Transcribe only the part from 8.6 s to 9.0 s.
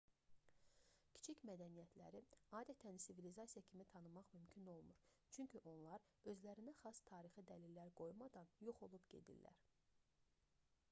yox